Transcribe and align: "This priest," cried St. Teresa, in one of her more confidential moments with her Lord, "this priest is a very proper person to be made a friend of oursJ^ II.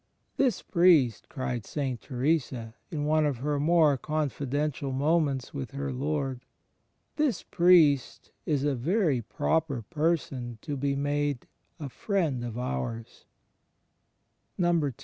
"This 0.35 0.63
priest," 0.63 1.29
cried 1.29 1.63
St. 1.63 2.01
Teresa, 2.01 2.73
in 2.89 3.05
one 3.05 3.23
of 3.23 3.37
her 3.37 3.59
more 3.59 3.97
confidential 3.99 4.91
moments 4.91 5.53
with 5.53 5.73
her 5.73 5.93
Lord, 5.93 6.41
"this 7.17 7.43
priest 7.43 8.31
is 8.47 8.63
a 8.63 8.73
very 8.73 9.21
proper 9.21 9.83
person 9.83 10.57
to 10.63 10.75
be 10.75 10.95
made 10.95 11.45
a 11.79 11.87
friend 11.87 12.43
of 12.43 12.55
oursJ^ 12.55 13.25
II. 14.59 14.93